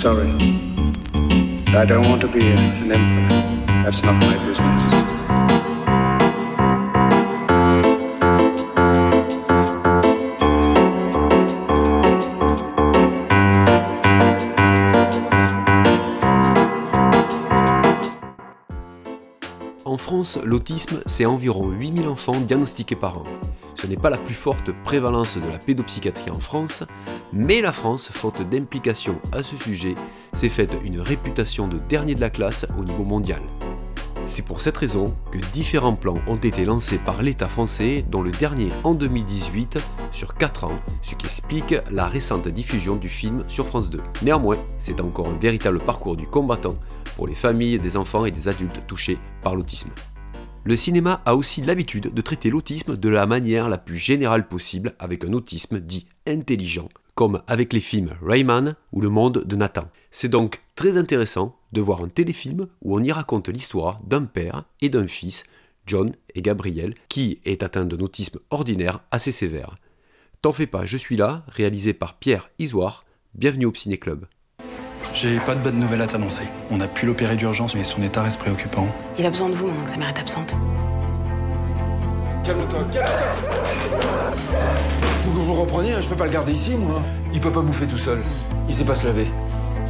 sorry. 0.00 0.30
I 1.76 1.84
don't 1.84 2.08
want 2.08 2.22
to 2.22 2.28
be 2.28 2.40
an 2.40 2.90
emperor. 2.90 3.84
That's 3.84 4.02
not 4.02 4.14
my 4.14 4.38
business. 4.46 4.82
En 19.84 19.98
France, 19.98 20.38
l'autisme, 20.42 21.02
c'est 21.04 21.26
environ 21.26 21.68
8000 21.68 22.08
enfants 22.08 22.40
diagnostiqués 22.40 22.96
par 22.96 23.18
an. 23.18 23.24
Ce 23.80 23.86
n'est 23.86 23.96
pas 23.96 24.10
la 24.10 24.18
plus 24.18 24.34
forte 24.34 24.72
prévalence 24.84 25.38
de 25.38 25.48
la 25.48 25.56
pédopsychiatrie 25.56 26.30
en 26.30 26.38
France, 26.38 26.84
mais 27.32 27.62
la 27.62 27.72
France, 27.72 28.10
faute 28.12 28.42
d'implication 28.42 29.18
à 29.32 29.42
ce 29.42 29.56
sujet, 29.56 29.94
s'est 30.34 30.50
faite 30.50 30.76
une 30.84 31.00
réputation 31.00 31.66
de 31.66 31.78
dernier 31.78 32.14
de 32.14 32.20
la 32.20 32.28
classe 32.28 32.66
au 32.78 32.84
niveau 32.84 33.04
mondial. 33.04 33.40
C'est 34.20 34.44
pour 34.44 34.60
cette 34.60 34.76
raison 34.76 35.16
que 35.32 35.38
différents 35.38 35.96
plans 35.96 36.18
ont 36.28 36.36
été 36.36 36.66
lancés 36.66 36.98
par 36.98 37.22
l'État 37.22 37.48
français, 37.48 38.04
dont 38.06 38.20
le 38.20 38.32
dernier 38.32 38.68
en 38.84 38.92
2018 38.92 39.78
sur 40.12 40.34
4 40.34 40.64
ans, 40.64 40.78
ce 41.00 41.14
qui 41.14 41.24
explique 41.24 41.74
la 41.90 42.06
récente 42.06 42.48
diffusion 42.48 42.96
du 42.96 43.08
film 43.08 43.44
sur 43.48 43.66
France 43.66 43.88
2. 43.88 44.02
Néanmoins, 44.20 44.58
c'est 44.76 45.00
encore 45.00 45.28
un 45.28 45.38
véritable 45.38 45.78
parcours 45.78 46.16
du 46.16 46.26
combattant 46.26 46.74
pour 47.16 47.26
les 47.26 47.34
familles, 47.34 47.78
des 47.78 47.96
enfants 47.96 48.26
et 48.26 48.30
des 48.30 48.46
adultes 48.46 48.86
touchés 48.86 49.18
par 49.42 49.54
l'autisme. 49.54 49.90
Le 50.70 50.76
cinéma 50.76 51.20
a 51.26 51.34
aussi 51.34 51.62
l'habitude 51.62 52.14
de 52.14 52.20
traiter 52.20 52.48
l'autisme 52.48 52.96
de 52.96 53.08
la 53.08 53.26
manière 53.26 53.68
la 53.68 53.76
plus 53.76 53.96
générale 53.96 54.46
possible 54.46 54.94
avec 55.00 55.24
un 55.24 55.32
autisme 55.32 55.80
dit 55.80 56.06
intelligent, 56.28 56.88
comme 57.16 57.42
avec 57.48 57.72
les 57.72 57.80
films 57.80 58.14
Rayman 58.24 58.76
ou 58.92 59.00
Le 59.00 59.08
Monde 59.08 59.42
de 59.44 59.56
Nathan. 59.56 59.88
C'est 60.12 60.28
donc 60.28 60.62
très 60.76 60.96
intéressant 60.96 61.58
de 61.72 61.80
voir 61.80 62.04
un 62.04 62.08
téléfilm 62.08 62.68
où 62.82 62.96
on 62.96 63.02
y 63.02 63.10
raconte 63.10 63.48
l'histoire 63.48 64.00
d'un 64.04 64.26
père 64.26 64.62
et 64.80 64.90
d'un 64.90 65.08
fils, 65.08 65.42
John 65.86 66.12
et 66.36 66.40
Gabriel, 66.40 66.94
qui 67.08 67.40
est 67.44 67.64
atteint 67.64 67.84
d'un 67.84 67.98
autisme 67.98 68.38
ordinaire 68.50 69.00
assez 69.10 69.32
sévère. 69.32 69.76
T'en 70.40 70.52
fais 70.52 70.68
pas, 70.68 70.86
je 70.86 70.98
suis 70.98 71.16
là, 71.16 71.44
réalisé 71.48 71.94
par 71.94 72.16
Pierre 72.20 72.48
Isoire. 72.60 73.04
Bienvenue 73.34 73.66
au 73.66 73.74
Ciné 73.74 73.98
Club. 73.98 74.24
J'ai 75.12 75.38
pas 75.40 75.54
de 75.54 75.60
bonnes 75.60 75.78
nouvelles 75.78 76.02
à 76.02 76.06
t'annoncer. 76.06 76.44
On 76.70 76.80
a 76.80 76.86
pu 76.86 77.04
l'opérer 77.06 77.36
d'urgence, 77.36 77.74
mais 77.74 77.84
son 77.84 78.02
état 78.02 78.22
reste 78.22 78.38
préoccupant. 78.38 78.86
Il 79.18 79.26
a 79.26 79.30
besoin 79.30 79.48
de 79.48 79.54
vous 79.54 79.66
maintenant 79.66 79.84
que 79.84 79.90
sa 79.90 79.96
mère 79.96 80.08
est 80.08 80.18
absente. 80.18 80.56
Calme-toi, 82.44 82.80
calme-toi 82.92 84.00
Faut 85.22 85.30
que 85.30 85.36
vous 85.36 85.54
repreniez, 85.54 85.92
hein, 85.92 86.00
je 86.00 86.08
peux 86.08 86.14
pas 86.16 86.26
le 86.26 86.30
garder 86.30 86.52
ici, 86.52 86.74
moi. 86.76 87.02
Il 87.34 87.40
peut 87.40 87.50
pas 87.50 87.60
bouffer 87.60 87.86
tout 87.86 87.98
seul. 87.98 88.22
Il 88.68 88.74
sait 88.74 88.84
pas 88.84 88.94
se 88.94 89.06
laver. 89.06 89.26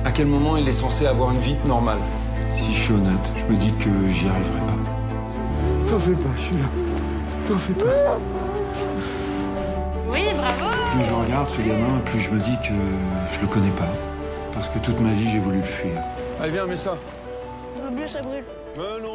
À 0.05 0.11
quel 0.11 0.27
moment 0.27 0.57
il 0.57 0.67
est 0.67 0.73
censé 0.73 1.07
avoir 1.07 1.31
une 1.33 1.39
vie 1.39 1.57
normale? 1.67 1.99
Si 2.55 2.73
je 2.73 2.81
suis 2.81 2.95
honnête, 2.95 3.33
je 3.37 3.45
me 3.53 3.57
dis 3.59 3.73
que 3.73 3.91
j'y 4.09 4.27
arriverai 4.29 4.61
pas. 4.61 5.91
T'en 5.91 6.01
fais 6.01 6.13
pas, 6.13 6.31
je 6.37 6.41
suis 6.41 6.57
là. 6.57 6.65
T'en 7.47 7.59
fais 7.59 7.73
pas. 7.75 8.19
Oui, 10.11 10.23
bravo 10.35 10.75
Plus 10.93 11.05
je 11.05 11.13
regarde 11.13 11.49
ce 11.49 11.61
gamin, 11.61 12.01
plus 12.07 12.19
je 12.19 12.31
me 12.31 12.41
dis 12.41 12.57
que 12.57 12.75
je 13.35 13.41
le 13.41 13.47
connais 13.47 13.71
pas. 13.71 13.93
Parce 14.53 14.69
que 14.69 14.79
toute 14.79 15.01
ma 15.01 15.13
vie, 15.13 15.31
j'ai 15.31 15.39
voulu 15.39 15.59
le 15.59 15.65
fuir. 15.65 16.03
Allez, 16.41 16.53
viens, 16.53 16.67
mets 16.67 16.77
ça. 16.77 16.99
Le 17.83 17.95
bleu, 17.95 18.07
ça 18.07 18.21
brûle. 18.21 18.45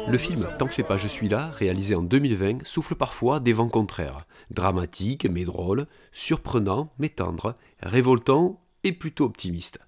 Le 0.08 0.18
film 0.18 0.46
Tant 0.58 0.66
que 0.66 0.74
fais 0.74 0.82
pas 0.82 0.96
je 0.96 1.08
suis 1.08 1.28
là, 1.28 1.50
réalisé 1.50 1.94
en 1.94 2.02
2020, 2.02 2.66
souffle 2.66 2.94
parfois 2.94 3.40
des 3.40 3.52
vents 3.52 3.68
contraires. 3.68 4.26
Dramatique 4.50 5.26
mais 5.26 5.44
drôle, 5.44 5.86
surprenant 6.12 6.92
mais 6.98 7.08
tendre, 7.08 7.56
révoltant 7.82 8.60
et 8.84 8.92
plutôt 8.92 9.24
optimiste. 9.24 9.78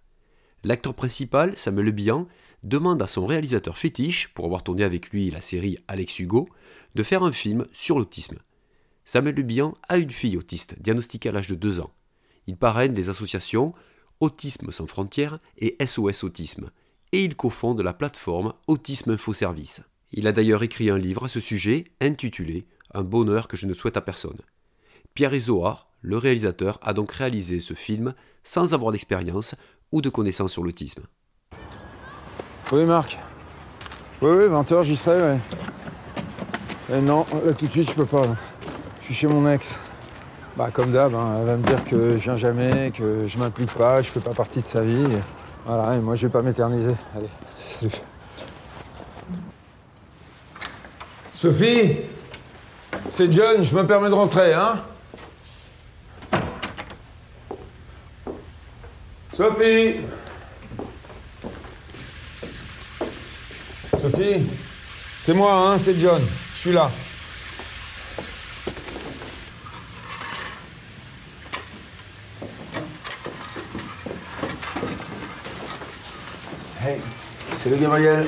L'acteur 0.64 0.94
principal, 0.94 1.56
Samuel 1.56 1.86
Le 1.86 1.92
Bihan, 1.92 2.26
demande 2.64 3.00
à 3.02 3.06
son 3.06 3.26
réalisateur 3.26 3.78
fétiche, 3.78 4.28
pour 4.34 4.46
avoir 4.46 4.64
tourné 4.64 4.82
avec 4.82 5.10
lui 5.10 5.30
la 5.30 5.40
série 5.40 5.78
Alex 5.86 6.18
Hugo, 6.18 6.48
de 6.94 7.02
faire 7.02 7.22
un 7.22 7.32
film 7.32 7.66
sur 7.72 7.98
l'autisme. 7.98 8.38
Samuel 9.04 9.36
Le 9.36 9.42
Bihan 9.42 9.74
a 9.88 9.98
une 9.98 10.10
fille 10.10 10.36
autiste, 10.36 10.80
diagnostiquée 10.80 11.28
à 11.28 11.32
l'âge 11.32 11.48
de 11.48 11.54
2 11.54 11.80
ans. 11.80 11.92
Il 12.46 12.56
parraine 12.56 12.94
les 12.94 13.10
associations 13.10 13.74
Autisme 14.20 14.72
sans 14.72 14.86
frontières 14.86 15.38
et 15.58 15.76
SOS 15.84 16.24
Autisme, 16.24 16.70
et 17.12 17.24
il 17.24 17.36
cofonde 17.36 17.80
la 17.80 17.92
plateforme 17.92 18.52
Autisme 18.66 19.12
Info 19.12 19.32
Service. 19.32 19.82
Il 20.12 20.26
a 20.26 20.32
d'ailleurs 20.32 20.62
écrit 20.62 20.90
un 20.90 20.98
livre 20.98 21.26
à 21.26 21.28
ce 21.28 21.40
sujet 21.40 21.84
intitulé 22.00 22.66
Un 22.94 23.02
bonheur 23.02 23.48
que 23.48 23.56
je 23.56 23.66
ne 23.66 23.74
souhaite 23.74 23.96
à 23.96 24.00
personne. 24.00 24.38
Pierre 25.14 25.34
Isoard, 25.34 25.88
le 26.00 26.16
réalisateur, 26.16 26.78
a 26.82 26.92
donc 26.92 27.12
réalisé 27.12 27.60
ce 27.60 27.74
film 27.74 28.14
sans 28.44 28.74
avoir 28.74 28.92
d'expérience 28.92 29.54
ou 29.92 30.00
de 30.00 30.08
connaissances 30.08 30.52
sur 30.52 30.62
l'autisme. 30.62 31.02
Oui, 32.72 32.84
Marc. 32.84 33.18
Oui, 34.20 34.30
oui, 34.30 34.44
20h, 34.44 34.84
j'y 34.84 34.96
serai. 34.96 35.38
Eh 36.92 37.00
non, 37.00 37.24
tout 37.58 37.66
de 37.66 37.70
suite, 37.70 37.88
je 37.88 37.94
peux 37.94 38.06
pas. 38.06 38.22
Je 39.00 39.06
suis 39.06 39.14
chez 39.14 39.26
mon 39.26 39.48
ex. 39.48 39.74
Bah, 40.58 40.70
comme 40.72 40.90
d'hab, 40.90 41.14
hein, 41.14 41.36
elle 41.38 41.46
va 41.46 41.56
me 41.56 41.62
dire 41.62 41.84
que 41.84 42.16
je 42.16 42.22
viens 42.24 42.36
jamais, 42.36 42.90
que 42.90 43.28
je 43.28 43.38
m'implique 43.38 43.70
pas, 43.74 44.02
je 44.02 44.10
fais 44.10 44.18
pas 44.18 44.32
partie 44.32 44.60
de 44.60 44.66
sa 44.66 44.80
vie. 44.80 45.06
Voilà, 45.64 45.94
et 45.94 46.00
moi, 46.00 46.16
je 46.16 46.26
vais 46.26 46.32
pas 46.32 46.42
m'éterniser. 46.42 46.96
Allez, 47.16 47.28
salut. 47.54 47.92
Sophie 51.36 51.98
C'est 53.08 53.32
John, 53.32 53.62
je 53.62 53.72
me 53.72 53.86
permets 53.86 54.08
de 54.08 54.14
rentrer, 54.14 54.52
hein 54.52 54.80
Sophie 59.32 60.00
Sophie 63.96 64.44
C'est 65.20 65.34
moi, 65.34 65.70
hein, 65.70 65.78
c'est 65.78 65.96
John. 66.00 66.20
Je 66.52 66.58
suis 66.58 66.72
là. 66.72 66.90
Le 77.70 77.76
Gabriel. 77.76 78.24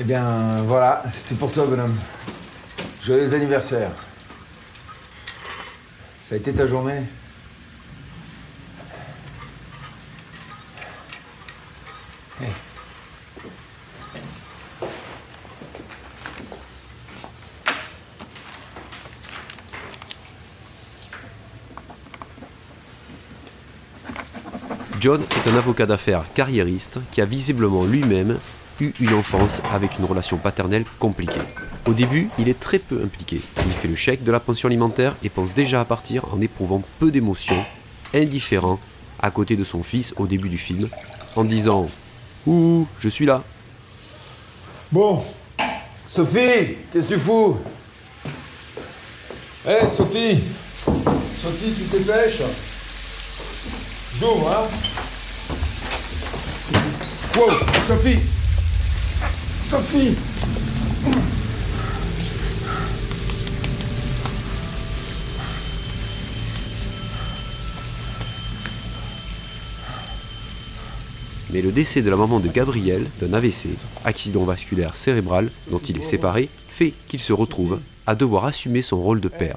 Eh 0.00 0.04
bien, 0.04 0.62
voilà, 0.66 1.02
c'est 1.14 1.38
pour 1.38 1.52
toi, 1.52 1.64
bonhomme. 1.66 1.96
Joyeux 3.04 3.32
anniversaire. 3.34 3.90
Ça 6.22 6.34
a 6.34 6.38
été 6.38 6.52
ta 6.52 6.66
journée? 6.66 7.02
John 25.02 25.20
est 25.20 25.50
un 25.50 25.56
avocat 25.56 25.84
d'affaires 25.84 26.22
carriériste 26.32 27.00
qui 27.10 27.20
a 27.20 27.24
visiblement 27.24 27.82
lui-même 27.82 28.38
eu 28.80 28.92
une 29.00 29.14
enfance 29.14 29.60
avec 29.72 29.98
une 29.98 30.04
relation 30.04 30.36
paternelle 30.36 30.84
compliquée. 31.00 31.40
Au 31.88 31.92
début, 31.92 32.28
il 32.38 32.48
est 32.48 32.60
très 32.60 32.78
peu 32.78 33.02
impliqué. 33.02 33.40
Il 33.66 33.72
fait 33.72 33.88
le 33.88 33.96
chèque 33.96 34.22
de 34.22 34.30
la 34.30 34.38
pension 34.38 34.68
alimentaire 34.68 35.16
et 35.24 35.28
pense 35.28 35.54
déjà 35.54 35.80
à 35.80 35.84
partir 35.84 36.32
en 36.32 36.40
éprouvant 36.40 36.84
peu 37.00 37.10
d'émotions, 37.10 37.64
indifférent 38.14 38.78
à 39.20 39.32
côté 39.32 39.56
de 39.56 39.64
son 39.64 39.82
fils 39.82 40.14
au 40.18 40.28
début 40.28 40.48
du 40.48 40.58
film, 40.58 40.88
en 41.34 41.42
disant 41.42 41.88
Ouh, 42.46 42.86
je 43.00 43.08
suis 43.08 43.26
là. 43.26 43.42
Bon, 44.92 45.20
Sophie, 46.06 46.76
qu'est-ce 46.92 47.08
que 47.08 47.14
tu 47.14 47.18
fous? 47.18 47.56
Hé, 49.66 49.84
Sophie 49.84 50.38
Sophie, 51.42 51.72
tu 51.76 51.82
te 51.86 51.96
dépêches 51.96 52.42
J'ouvre, 54.20 54.48
hein 54.48 54.91
Wow, 57.34 57.48
Sophie 57.88 58.18
Sophie 59.68 60.14
Mais 71.50 71.62
le 71.62 71.72
décès 71.72 72.02
de 72.02 72.10
la 72.10 72.16
maman 72.16 72.38
de 72.38 72.48
Gabriel 72.48 73.06
d'un 73.18 73.32
AVC, 73.32 73.68
accident 74.04 74.44
vasculaire 74.44 74.96
cérébral 74.96 75.50
dont 75.70 75.78
il 75.78 75.98
est 75.98 76.02
séparé, 76.02 76.50
fait 76.68 76.92
qu'il 77.08 77.20
se 77.20 77.32
retrouve 77.32 77.80
à 78.06 78.14
devoir 78.14 78.44
assumer 78.44 78.82
son 78.82 79.00
rôle 79.00 79.20
de 79.20 79.28
père. 79.28 79.56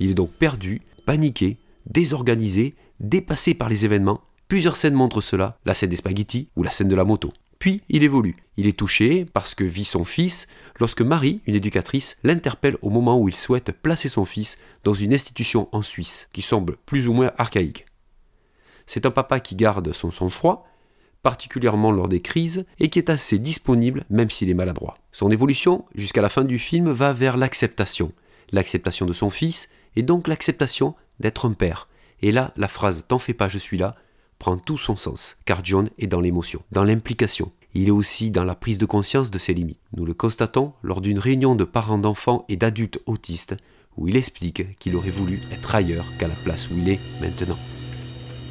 Il 0.00 0.10
est 0.10 0.14
donc 0.14 0.30
perdu, 0.30 0.80
paniqué, 1.04 1.58
désorganisé, 1.86 2.74
dépassé 3.00 3.52
par 3.52 3.68
les 3.68 3.84
événements. 3.84 4.22
Plusieurs 4.54 4.76
scènes 4.76 4.94
montrent 4.94 5.20
cela, 5.20 5.58
la 5.64 5.74
scène 5.74 5.90
des 5.90 5.96
spaghettis 5.96 6.48
ou 6.54 6.62
la 6.62 6.70
scène 6.70 6.86
de 6.86 6.94
la 6.94 7.02
moto. 7.02 7.32
Puis 7.58 7.82
il 7.88 8.04
évolue. 8.04 8.36
Il 8.56 8.68
est 8.68 8.78
touché 8.78 9.24
parce 9.24 9.52
que 9.52 9.64
vit 9.64 9.84
son 9.84 10.04
fils 10.04 10.46
lorsque 10.78 11.02
Marie, 11.02 11.40
une 11.48 11.56
éducatrice, 11.56 12.18
l'interpelle 12.22 12.76
au 12.80 12.88
moment 12.88 13.18
où 13.18 13.28
il 13.28 13.34
souhaite 13.34 13.72
placer 13.72 14.08
son 14.08 14.24
fils 14.24 14.60
dans 14.84 14.94
une 14.94 15.12
institution 15.12 15.68
en 15.72 15.82
Suisse 15.82 16.28
qui 16.32 16.40
semble 16.40 16.76
plus 16.86 17.08
ou 17.08 17.12
moins 17.12 17.32
archaïque. 17.36 17.86
C'est 18.86 19.06
un 19.06 19.10
papa 19.10 19.40
qui 19.40 19.56
garde 19.56 19.92
son 19.92 20.12
sang-froid, 20.12 20.68
particulièrement 21.24 21.90
lors 21.90 22.08
des 22.08 22.22
crises, 22.22 22.64
et 22.78 22.90
qui 22.90 23.00
est 23.00 23.10
assez 23.10 23.40
disponible 23.40 24.04
même 24.08 24.30
s'il 24.30 24.50
est 24.50 24.54
maladroit. 24.54 24.98
Son 25.10 25.32
évolution, 25.32 25.84
jusqu'à 25.96 26.22
la 26.22 26.28
fin 26.28 26.44
du 26.44 26.60
film, 26.60 26.92
va 26.92 27.12
vers 27.12 27.36
l'acceptation. 27.36 28.12
L'acceptation 28.52 29.04
de 29.04 29.14
son 29.14 29.30
fils, 29.30 29.68
et 29.96 30.04
donc 30.04 30.28
l'acceptation 30.28 30.94
d'être 31.18 31.48
un 31.48 31.54
père. 31.54 31.88
Et 32.22 32.30
là, 32.30 32.52
la 32.56 32.68
phrase 32.68 33.04
T'en 33.08 33.18
fais 33.18 33.34
pas, 33.34 33.48
je 33.48 33.58
suis 33.58 33.78
là 33.78 33.96
prend 34.38 34.56
tout 34.58 34.78
son 34.78 34.96
sens, 34.96 35.36
car 35.44 35.64
John 35.64 35.88
est 35.98 36.06
dans 36.06 36.20
l'émotion, 36.20 36.60
dans 36.72 36.84
l'implication. 36.84 37.50
Il 37.74 37.88
est 37.88 37.92
aussi 37.92 38.30
dans 38.30 38.44
la 38.44 38.54
prise 38.54 38.78
de 38.78 38.86
conscience 38.86 39.30
de 39.30 39.38
ses 39.38 39.54
limites. 39.54 39.80
Nous 39.96 40.04
le 40.04 40.14
constatons 40.14 40.72
lors 40.82 41.00
d'une 41.00 41.18
réunion 41.18 41.54
de 41.56 41.64
parents 41.64 41.98
d'enfants 41.98 42.44
et 42.48 42.56
d'adultes 42.56 43.00
autistes, 43.06 43.56
où 43.96 44.06
il 44.08 44.16
explique 44.16 44.78
qu'il 44.78 44.94
aurait 44.96 45.10
voulu 45.10 45.40
être 45.52 45.74
ailleurs 45.74 46.06
qu'à 46.18 46.28
la 46.28 46.34
place 46.34 46.68
où 46.70 46.74
il 46.76 46.88
est 46.88 47.00
maintenant. 47.20 47.58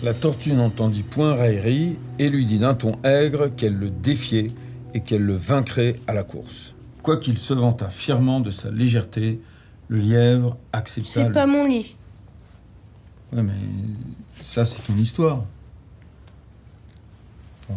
La 0.01 0.13
tortue 0.13 0.53
n'entendit 0.53 1.03
point 1.03 1.35
raillerie 1.35 1.97
et 2.19 2.29
lui 2.29 2.45
dit 2.45 2.59
d'un 2.59 2.73
ton 2.75 2.97
aigre 3.03 3.47
qu'elle 3.55 3.75
le 3.75 3.89
défiait 3.89 4.51
et 4.93 4.99
qu'elle 5.01 5.23
le 5.23 5.35
vaincrait 5.35 5.99
à 6.07 6.13
la 6.13 6.23
course. 6.23 6.73
Quoiqu'il 7.01 7.37
se 7.37 7.53
vantât 7.53 7.89
fièrement 7.89 8.39
de 8.41 8.51
sa 8.51 8.69
légèreté, 8.71 9.39
le 9.87 9.97
lièvre 9.99 10.57
accepta. 10.73 11.09
C'est 11.09 11.27
le- 11.27 11.31
pas 11.33 11.45
mon 11.45 11.65
lit. 11.65 11.95
Ouais, 13.31 13.43
mais 13.43 13.53
ça, 14.41 14.65
c'est 14.65 14.81
ton 14.83 14.95
histoire. 14.97 15.43
Bon. 17.69 17.75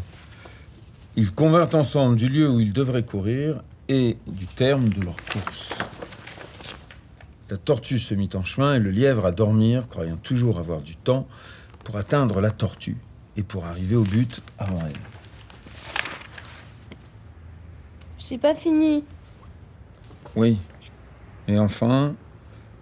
Ils 1.17 1.33
convinrent 1.33 1.75
ensemble 1.75 2.17
du 2.17 2.29
lieu 2.29 2.49
où 2.49 2.61
ils 2.61 2.75
devraient 2.75 3.05
courir 3.05 3.63
et 3.89 4.19
du 4.27 4.47
terme 4.47 4.91
de 4.91 5.03
leur 5.03 5.17
course. 5.17 5.75
La 7.49 7.57
tortue 7.57 7.99
se 7.99 8.15
mit 8.15 8.29
en 8.35 8.45
chemin 8.45 8.75
et 8.75 8.79
le 8.79 8.91
lièvre 8.91 9.25
à 9.25 9.33
dormir, 9.33 9.89
croyant 9.89 10.17
toujours 10.17 10.59
avoir 10.59 10.83
du 10.83 10.97
temps 10.97 11.27
pour 11.85 11.97
atteindre 11.97 12.41
la 12.41 12.51
tortue 12.51 12.97
et 13.37 13.43
pour 13.43 13.65
arriver 13.65 13.97
au 13.97 14.03
but 14.03 14.43
avant 14.59 14.81
elle. 14.85 14.93
C'est 18.19 18.39
pas 18.39 18.55
fini. 18.55 19.05
Oui. 20.35 20.59
Et 21.49 21.59
enfin, 21.59 22.15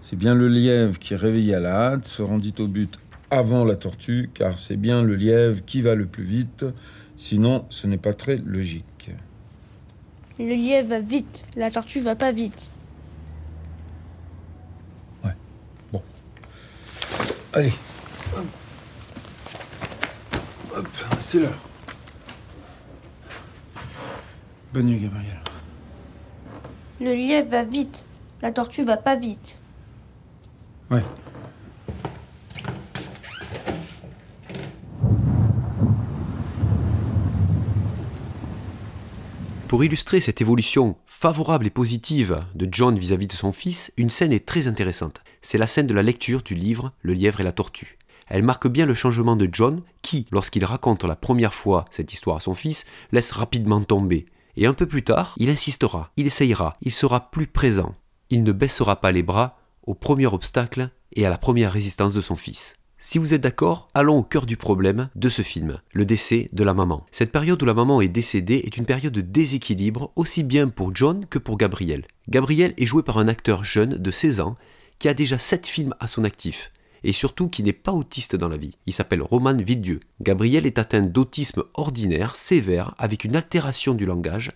c'est 0.01 0.17
bien 0.17 0.35
le 0.35 0.49
lièvre 0.49 0.99
qui 0.99 1.15
réveilla 1.15 1.61
la 1.61 1.93
hâte, 1.93 2.07
se 2.07 2.23
rendit 2.23 2.55
au 2.59 2.67
but 2.67 2.99
avant 3.31 3.65
la 3.65 3.77
tortue, 3.77 4.31
car 4.33 4.59
c'est 4.59 4.77
bien 4.77 5.03
le 5.03 5.15
lièvre 5.15 5.65
qui 5.65 5.83
va 5.83 5.95
le 5.95 6.07
plus 6.07 6.25
vite, 6.25 6.65
sinon 7.17 7.67
ce 7.71 7.87
n'est 7.87 7.99
pas 7.99 8.13
très 8.13 8.37
logique. 8.37 9.11
Le 10.39 10.55
lièvre 10.55 10.89
va 10.89 11.01
vite, 11.01 11.45
la 11.57 11.71
tortue 11.71 12.01
va 12.01 12.17
pas 12.17 12.33
vite. 12.33 12.71
Allez. 17.57 17.73
Hop. 18.37 18.47
Hop, 20.75 20.89
c'est 21.21 21.39
l'heure. 21.39 21.53
Bonne 24.73 24.87
nuit, 24.87 24.99
Gabriel. 24.99 25.41
Le 27.01 27.15
lièvre 27.15 27.49
va 27.49 27.63
vite, 27.63 28.05
la 28.43 28.51
tortue 28.51 28.83
va 28.83 28.97
pas 28.97 29.15
vite. 29.15 29.61
Ouais. 30.91 31.05
Pour 39.75 39.82
illustrer 39.82 40.21
cette 40.21 40.41
évolution 40.41 40.94
favorable 41.09 41.67
et 41.67 41.71
positive 41.71 42.44
de 42.55 42.69
John 42.71 42.97
vis-à-vis 42.97 43.26
de 43.26 43.32
son 43.32 43.50
fils, 43.50 43.93
une 43.97 44.09
scène 44.09 44.32
est 44.32 44.47
très 44.47 44.69
intéressante. 44.69 45.23
C'est 45.43 45.59
la 45.59 45.67
scène 45.67 45.88
de 45.88 45.94
la 45.94 46.05
lecture 46.05 46.43
du 46.43 46.55
livre 46.55 46.93
Le 47.03 47.12
lièvre 47.12 47.41
et 47.41 47.43
la 47.43 47.50
tortue. 47.50 47.99
Elle 48.29 48.44
marque 48.44 48.69
bien 48.69 48.87
le 48.87 48.94
changement 48.94 49.35
de 49.35 49.49
John 49.50 49.82
qui, 50.00 50.29
lorsqu'il 50.31 50.65
raconte 50.65 51.03
la 51.03 51.17
première 51.17 51.55
fois 51.55 51.87
cette 51.91 52.12
histoire 52.12 52.37
à 52.37 52.41
son 52.41 52.55
fils, 52.55 52.87
laisse 53.11 53.32
rapidement 53.32 53.82
tomber. 53.82 54.26
Et 54.56 54.67
un 54.67 54.75
peu 54.75 54.87
plus 54.87 55.03
tard, 55.03 55.35
il 55.38 55.50
insistera, 55.50 56.12
il 56.17 56.29
essayera, 56.29 56.77
il 56.81 56.93
sera 56.93 57.32
plus 57.32 57.49
présent. 57.49 57.97
Il 58.31 58.44
ne 58.44 58.53
baissera 58.53 59.00
pas 59.00 59.11
les 59.11 59.25
bras 59.25 59.59
au 59.82 59.94
premier 59.94 60.27
obstacle 60.27 60.91
et 61.15 61.27
à 61.27 61.31
la 61.31 61.37
première 61.37 61.73
résistance 61.73 62.15
de 62.15 62.20
son 62.20 62.37
fils. 62.37 62.77
Si 63.06 63.19
vous 63.19 63.35
êtes 63.35 63.43
d'accord, 63.43 63.91
allons 63.93 64.17
au 64.17 64.23
cœur 64.23 64.47
du 64.47 64.56
problème 64.56 65.11
de 65.15 65.29
ce 65.29 65.43
film, 65.43 65.79
le 65.93 66.06
décès 66.06 66.49
de 66.55 66.65
la 66.65 66.73
maman. 66.73 67.05
Cette 67.11 67.33
période 67.33 67.62
où 67.62 67.67
la 67.67 67.75
maman 67.75 68.01
est 68.01 68.09
décédée 68.09 68.62
est 68.65 68.79
une 68.79 68.87
période 68.87 69.12
de 69.12 69.21
déséquilibre 69.21 70.11
aussi 70.17 70.43
bien 70.43 70.69
pour 70.69 70.97
John 70.97 71.27
que 71.27 71.39
pour 71.39 71.59
Gabriel. 71.59 72.06
Gabriel 72.31 72.73
est 72.79 72.87
joué 72.87 73.03
par 73.03 73.19
un 73.19 73.29
acteur 73.29 73.62
jeune 73.62 73.99
de 73.99 74.11
16 74.11 74.41
ans 74.41 74.56
qui 74.99 75.11
a 75.11 75.15
déjà 75.15 75.39
7 75.39 75.67
films 75.67 75.95
à 76.01 76.06
son 76.06 76.25
actif 76.25 76.73
et 77.03 77.12
surtout 77.12 77.51
qui 77.51 77.62
n'est 77.62 77.75
pas 77.75 77.93
autiste 77.93 78.37
dans 78.37 78.49
la 78.49 78.56
vie. 78.56 78.79
Il 78.87 78.95
s'appelle 78.95 79.21
Roman 79.21 79.55
Villedieu. 79.55 80.01
Gabriel 80.23 80.65
est 80.65 80.79
atteint 80.79 81.03
d'autisme 81.03 81.62
ordinaire 81.75 82.37
sévère 82.37 82.95
avec 82.97 83.25
une 83.25 83.37
altération 83.37 83.93
du 83.93 84.06
langage, 84.06 84.51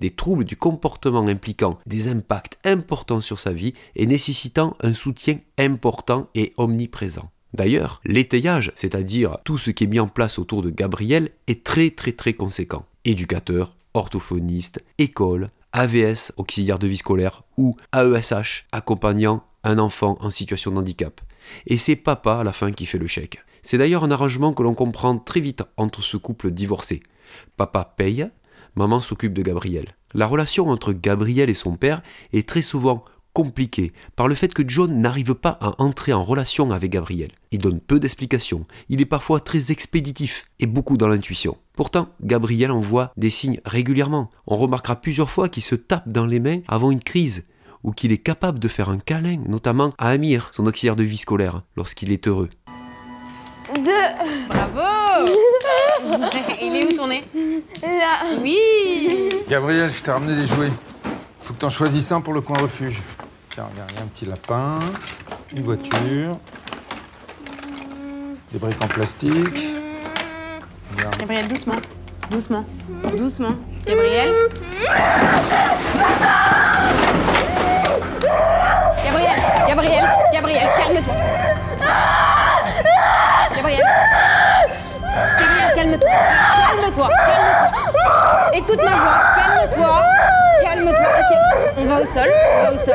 des 0.00 0.10
troubles 0.10 0.44
du 0.44 0.58
comportement 0.58 1.26
impliquant 1.26 1.78
des 1.86 2.08
impacts 2.08 2.58
importants 2.66 3.22
sur 3.22 3.38
sa 3.38 3.54
vie 3.54 3.72
et 3.96 4.06
nécessitant 4.06 4.76
un 4.82 4.92
soutien 4.92 5.38
important 5.56 6.28
et 6.34 6.52
omniprésent. 6.58 7.30
D'ailleurs, 7.54 8.00
l'étayage, 8.04 8.72
c'est-à-dire 8.74 9.38
tout 9.44 9.58
ce 9.58 9.70
qui 9.70 9.84
est 9.84 9.86
mis 9.86 10.00
en 10.00 10.08
place 10.08 10.40
autour 10.40 10.60
de 10.60 10.70
Gabriel, 10.70 11.30
est 11.46 11.62
très 11.62 11.90
très 11.90 12.10
très 12.10 12.32
conséquent. 12.32 12.84
Éducateur, 13.04 13.76
orthophoniste, 13.94 14.80
école, 14.98 15.50
AVS, 15.72 16.32
auxiliaire 16.36 16.80
de 16.80 16.88
vie 16.88 16.96
scolaire, 16.96 17.44
ou 17.56 17.76
AESH, 17.94 18.66
accompagnant 18.72 19.44
un 19.62 19.78
enfant 19.78 20.16
en 20.20 20.30
situation 20.30 20.72
de 20.72 20.78
handicap. 20.78 21.20
Et 21.68 21.76
c'est 21.76 21.96
papa 21.96 22.38
à 22.38 22.44
la 22.44 22.52
fin 22.52 22.72
qui 22.72 22.86
fait 22.86 22.98
le 22.98 23.06
chèque. 23.06 23.40
C'est 23.62 23.78
d'ailleurs 23.78 24.02
un 24.02 24.10
arrangement 24.10 24.52
que 24.52 24.62
l'on 24.64 24.74
comprend 24.74 25.16
très 25.16 25.40
vite 25.40 25.62
entre 25.76 26.02
ce 26.02 26.16
couple 26.16 26.50
divorcé. 26.50 27.04
Papa 27.56 27.94
paye, 27.96 28.28
maman 28.74 29.00
s'occupe 29.00 29.32
de 29.32 29.42
Gabriel. 29.42 29.94
La 30.12 30.26
relation 30.26 30.68
entre 30.70 30.92
Gabriel 30.92 31.50
et 31.50 31.54
son 31.54 31.76
père 31.76 32.02
est 32.32 32.48
très 32.48 32.62
souvent 32.62 33.04
compliquée 33.34 33.92
par 34.16 34.28
le 34.28 34.34
fait 34.34 34.54
que 34.54 34.66
John 34.66 35.02
n'arrive 35.02 35.34
pas 35.34 35.58
à 35.60 35.82
entrer 35.82 36.14
en 36.14 36.22
relation 36.22 36.70
avec 36.70 36.92
Gabriel. 36.92 37.32
Il 37.50 37.58
donne 37.58 37.80
peu 37.80 38.00
d'explications, 38.00 38.64
il 38.88 39.02
est 39.02 39.06
parfois 39.06 39.40
très 39.40 39.70
expéditif 39.70 40.46
et 40.60 40.66
beaucoup 40.66 40.96
dans 40.96 41.08
l'intuition. 41.08 41.58
Pourtant, 41.74 42.08
Gabriel 42.22 42.70
envoie 42.70 43.12
des 43.18 43.30
signes 43.30 43.60
régulièrement. 43.66 44.30
On 44.46 44.56
remarquera 44.56 44.96
plusieurs 44.96 45.30
fois 45.30 45.50
qu'il 45.50 45.62
se 45.62 45.74
tape 45.74 46.08
dans 46.08 46.24
les 46.24 46.40
mains 46.40 46.60
avant 46.68 46.90
une 46.90 47.02
crise 47.02 47.44
ou 47.82 47.92
qu'il 47.92 48.12
est 48.12 48.18
capable 48.18 48.58
de 48.58 48.68
faire 48.68 48.88
un 48.88 48.98
câlin, 48.98 49.42
notamment 49.46 49.92
à 49.98 50.08
Amir, 50.08 50.48
son 50.52 50.66
auxiliaire 50.66 50.96
de 50.96 51.02
vie 51.02 51.18
scolaire, 51.18 51.62
lorsqu'il 51.76 52.12
est 52.12 52.26
heureux. 52.26 52.48
Deux. 53.74 53.90
Bravo 54.48 55.30
Il 56.62 56.76
est 56.76 56.92
où 56.92 56.96
ton 56.96 57.08
nez 57.08 57.24
Là. 57.82 58.38
Oui 58.40 58.58
Gabriel, 59.48 59.90
je 59.90 60.02
t'ai 60.02 60.10
ramené 60.10 60.34
des 60.40 60.46
jouets. 60.46 60.72
Faut 61.42 61.54
que 61.54 61.58
t'en 61.58 61.70
choisisses 61.70 62.12
un 62.12 62.20
pour 62.20 62.32
le 62.32 62.40
coin 62.40 62.58
refuge. 62.58 63.00
Tiens, 63.54 63.68
regarde, 63.70 63.92
il 63.92 63.96
y 63.96 64.00
a 64.00 64.02
un 64.02 64.06
petit 64.08 64.26
lapin, 64.26 64.80
une 65.54 65.62
voiture, 65.62 66.38
des 68.50 68.58
briques 68.58 68.82
en 68.82 68.88
plastique. 68.88 69.68
Gabriel, 71.20 71.46
doucement. 71.46 71.76
Doucement. 72.32 72.64
Doucement. 73.16 73.54
Gabriel 73.86 74.34
Gabriel 79.04 79.38
Gabriel 79.68 80.04
Gabriel, 80.32 80.68
calme-toi 80.76 81.14
Gabriel 83.54 83.84
Gabriel, 85.38 85.74
calme-toi 85.76 86.10
Calme-toi 86.10 87.08
Calme-toi 87.08 88.50
Écoute 88.52 88.80
ma 88.82 88.96
voix, 88.96 89.20
calme-toi 89.36 90.02
Calme-toi, 90.62 91.08
ok. 91.20 91.32
On 91.76 91.84
va 91.84 92.00
au 92.00 92.04
sol, 92.06 92.28
on 92.56 92.62
va 92.62 92.72
au 92.72 92.84
sol. 92.84 92.94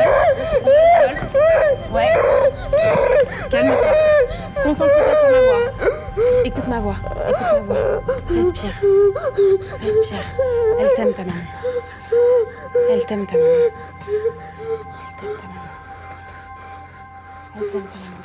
On 0.64 0.66
va 0.66 0.76
au 1.06 1.28
sol. 1.32 1.94
Ouais. 1.94 2.14
Calme-toi. 3.50 3.94
Concentre-toi 4.64 5.14
sur 5.16 5.30
ma 5.30 5.40
voix. 5.40 5.66
Écoute 6.46 6.68
Respire. 8.30 8.74
Elle 10.80 10.90
t'aime 10.96 11.14
ta 11.14 11.26
maman. 11.26 11.44
Elle 12.90 13.06
t'aime 13.06 13.26
ta 13.26 13.34
maman. 13.34 13.46
Elle 13.52 14.26
t'aime 15.20 15.36
ta 15.36 15.48
maman. 15.48 15.62
Elle 17.56 17.70
t'aime 17.70 17.84
ta 17.84 17.98
maman, 17.98 18.16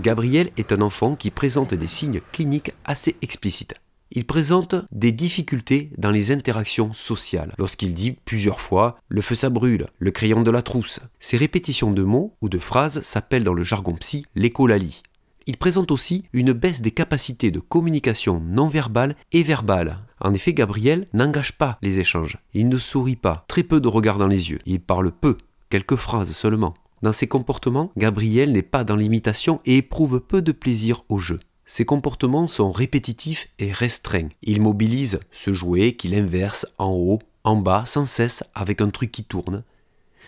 Gabriel. 0.00 0.50
Est 0.56 0.72
un 0.72 0.80
enfant 0.80 1.16
qui 1.16 1.30
présente 1.30 1.74
des 1.74 1.86
signes 1.86 2.22
cliniques 2.32 2.72
assez 2.84 3.16
explicites. 3.22 3.74
Il 4.14 4.26
présente 4.26 4.74
des 4.92 5.10
difficultés 5.10 5.90
dans 5.96 6.10
les 6.10 6.32
interactions 6.32 6.92
sociales. 6.92 7.54
Lorsqu'il 7.58 7.94
dit 7.94 8.12
plusieurs 8.12 8.60
fois 8.60 8.98
le 9.08 9.22
feu 9.22 9.34
ça 9.34 9.48
brûle, 9.48 9.86
le 9.98 10.10
crayon 10.10 10.42
de 10.42 10.50
la 10.50 10.60
trousse. 10.60 11.00
Ces 11.18 11.38
répétitions 11.38 11.92
de 11.92 12.02
mots 12.02 12.36
ou 12.42 12.50
de 12.50 12.58
phrases 12.58 13.00
s'appellent 13.02 13.44
dans 13.44 13.54
le 13.54 13.62
jargon 13.62 13.94
psy 13.94 14.26
l'écolalie. 14.34 15.02
Il 15.46 15.56
présente 15.56 15.90
aussi 15.90 16.24
une 16.32 16.52
baisse 16.52 16.80
des 16.80 16.90
capacités 16.90 17.50
de 17.50 17.60
communication 17.60 18.40
non 18.40 18.68
verbale 18.68 19.16
et 19.32 19.42
verbale. 19.42 19.98
En 20.20 20.34
effet, 20.34 20.54
Gabriel 20.54 21.08
n'engage 21.12 21.52
pas 21.58 21.78
les 21.82 22.00
échanges. 22.00 22.38
Il 22.54 22.68
ne 22.68 22.78
sourit 22.78 23.16
pas, 23.16 23.44
très 23.48 23.62
peu 23.62 23.80
de 23.80 23.88
regard 23.88 24.18
dans 24.18 24.28
les 24.28 24.50
yeux. 24.50 24.60
Il 24.66 24.80
parle 24.80 25.10
peu, 25.10 25.38
quelques 25.70 25.96
phrases 25.96 26.32
seulement. 26.32 26.74
Dans 27.02 27.12
ses 27.12 27.26
comportements, 27.26 27.90
Gabriel 27.96 28.52
n'est 28.52 28.62
pas 28.62 28.84
dans 28.84 28.94
l'imitation 28.94 29.60
et 29.64 29.78
éprouve 29.78 30.20
peu 30.20 30.40
de 30.40 30.52
plaisir 30.52 31.02
au 31.08 31.18
jeu. 31.18 31.40
Ses 31.64 31.84
comportements 31.84 32.46
sont 32.46 32.70
répétitifs 32.70 33.48
et 33.58 33.72
restreints. 33.72 34.28
Il 34.42 34.60
mobilise 34.60 35.20
ce 35.32 35.52
jouet 35.52 35.94
qu'il 35.94 36.14
inverse 36.14 36.66
en 36.78 36.90
haut, 36.90 37.18
en 37.44 37.56
bas, 37.56 37.84
sans 37.86 38.04
cesse 38.04 38.44
avec 38.54 38.80
un 38.80 38.90
truc 38.90 39.10
qui 39.10 39.24
tourne. 39.24 39.64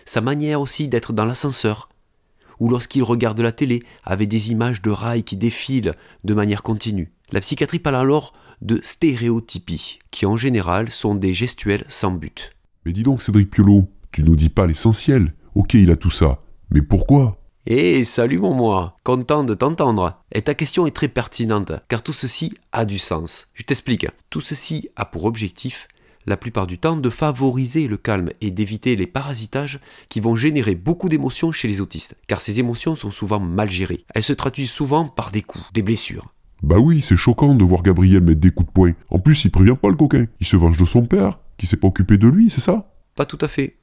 Sa 0.05 0.21
manière 0.21 0.61
aussi 0.61 0.89
d'être 0.89 1.13
dans 1.13 1.25
l'ascenseur, 1.25 1.89
ou 2.61 2.69
lorsqu'il 2.69 3.03
regarde 3.03 3.41
la 3.41 3.53
télé 3.53 3.83
avec 4.05 4.29
des 4.29 4.51
images 4.51 4.83
de 4.83 4.91
rails 4.91 5.25
qui 5.25 5.37
défilent 5.37 5.95
de 6.25 6.35
manière 6.35 6.63
continue. 6.63 7.13
La 7.33 7.41
psychiatrie 7.41 7.79
parle 7.79 7.97
alors 7.97 8.35
de 8.63 8.81
stéréotypies, 8.83 9.99
qui 10.11 10.27
en 10.27 10.37
général 10.37 10.91
sont 10.91 11.15
des 11.15 11.35
gestuels 11.35 11.85
sans 11.89 12.13
but. 12.13 12.53
Mais 12.85 12.93
dis 12.93 13.03
donc, 13.03 13.23
Cédric 13.23 13.51
Piolo, 13.51 13.89
tu 14.13 14.23
nous 14.23 14.37
dis 14.37 14.51
pas 14.51 14.67
l'essentiel. 14.67 15.35
Ok, 15.55 15.75
il 15.75 15.91
a 15.91 15.97
tout 15.97 16.11
ça. 16.11 16.43
Mais 16.71 16.83
pourquoi? 16.83 17.41
Eh, 17.67 18.05
salut 18.05 18.39
mon 18.39 18.53
moi, 18.53 18.95
content 19.05 19.43
de 19.43 19.55
t'entendre. 19.55 20.21
Et 20.33 20.43
ta 20.43 20.55
question 20.55 20.87
est 20.87 20.95
très 20.95 21.09
pertinente, 21.09 21.73
car 21.89 22.03
tout 22.03 22.13
ceci 22.13 22.53
a 22.73 22.85
du 22.85 22.99
sens. 22.99 23.47
Je 23.55 23.63
t'explique. 23.63 24.07
Tout 24.29 24.43
ceci 24.43 24.91
a 24.97 25.07
pour 25.07 25.25
objectif, 25.25 25.89
la 26.27 26.37
plupart 26.37 26.67
du 26.67 26.79
temps, 26.79 26.97
de 26.97 27.11
favoriser 27.11 27.89
le 27.89 27.97
calme 27.97 28.31
et 28.41 28.51
d'éviter 28.51 28.97
les 28.97 29.07
parasitages 29.07 29.81
qui 30.09 30.21
vont 30.21 30.37
générer 30.37 30.75
beaucoup 30.75 31.09
d'émotions 31.09 31.53
chez 31.53 31.69
les 31.69 31.81
autistes, 31.81 32.17
car 32.27 32.41
ces 32.41 32.59
émotions 32.61 32.97
sont 32.97 33.11
souvent 33.11 33.41
mal 33.41 33.71
gérées. 33.71 34.05
Elles 34.15 34.23
se 34.23 34.33
traduisent 34.33 34.71
souvent 34.71 35.07
par 35.07 35.31
des 35.31 35.43
coups, 35.43 35.65
des 35.73 35.83
blessures. 35.83 36.33
Bah 36.63 36.79
oui, 36.79 37.03
c'est 37.03 37.17
choquant 37.17 37.55
de 37.55 37.65
voir 37.65 37.83
Gabriel 37.83 38.23
mettre 38.23 38.41
des 38.41 38.51
coups 38.51 38.69
de 38.69 38.73
poing. 38.73 38.93
En 39.11 39.19
plus, 39.19 39.45
il 39.45 39.51
prévient 39.51 39.77
pas 39.81 39.91
le 39.91 39.97
coquin. 39.97 40.27
Il 40.41 40.47
se 40.47 40.57
venge 40.57 40.79
de 40.79 40.85
son 40.85 41.05
père, 41.05 41.39
qui 41.59 41.67
s'est 41.67 41.77
pas 41.77 41.89
occupé 41.89 42.17
de 42.17 42.29
lui, 42.29 42.49
c'est 42.49 42.61
ça? 42.61 42.91
Pas 43.15 43.27
tout 43.27 43.39
à 43.41 43.49
fait. 43.49 43.77